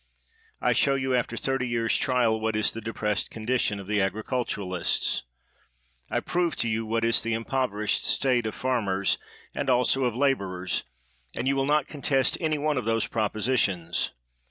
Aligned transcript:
I 0.59 0.73
show 0.73 0.95
you, 0.95 1.13
after 1.13 1.35
thirtj' 1.35 1.69
years' 1.69 1.95
trial, 1.95 2.39
what 2.41 2.55
is 2.55 2.71
the 2.71 2.81
de 2.81 2.91
pressed 2.91 3.29
condition 3.29 3.79
of 3.79 3.85
the 3.85 4.01
agriculturists; 4.01 5.21
I 6.09 6.21
prove 6.21 6.55
to 6.55 6.67
you 6.67 6.87
what 6.87 7.05
is 7.05 7.21
the 7.21 7.35
impoverished 7.35 8.03
state 8.03 8.47
of 8.47 8.55
farm 8.55 8.89
ers, 8.89 9.19
and 9.53 9.69
also 9.69 10.05
of 10.05 10.15
laborers, 10.15 10.85
and 11.35 11.47
you 11.47 11.55
will 11.55 11.67
not 11.67 11.87
con 11.87 12.01
test 12.01 12.35
any 12.41 12.57
one 12.57 12.77
of 12.79 12.85
those 12.85 13.05
propositions. 13.05 14.09